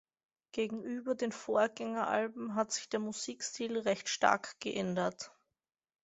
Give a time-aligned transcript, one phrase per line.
[0.51, 5.31] Gegenüber den Vorgängeralben hat sich der Musikstil recht stark geändert.